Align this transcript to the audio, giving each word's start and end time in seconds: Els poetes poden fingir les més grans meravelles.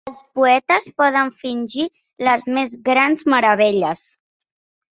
Els 0.09 0.21
poetes 0.37 0.87
poden 1.01 1.29
fingir 1.43 1.85
les 2.29 2.49
més 2.57 2.75
grans 2.89 3.25
meravelles. 3.37 4.05